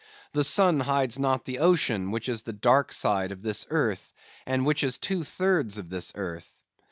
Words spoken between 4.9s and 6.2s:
two thirds of this